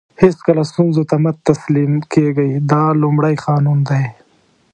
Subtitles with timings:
[0.21, 4.03] هیڅکله ستونزو ته مه تسلیم کېږئ دا لومړی قانون دی.